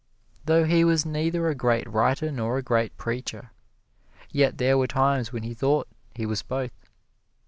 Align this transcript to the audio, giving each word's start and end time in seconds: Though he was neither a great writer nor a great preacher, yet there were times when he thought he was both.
Though 0.45 0.63
he 0.65 0.83
was 0.83 1.05
neither 1.05 1.47
a 1.47 1.53
great 1.53 1.87
writer 1.87 2.31
nor 2.31 2.57
a 2.57 2.63
great 2.63 2.97
preacher, 2.97 3.51
yet 4.31 4.57
there 4.57 4.75
were 4.79 4.87
times 4.87 5.31
when 5.31 5.43
he 5.43 5.53
thought 5.53 5.87
he 6.15 6.25
was 6.25 6.41
both. 6.41 6.73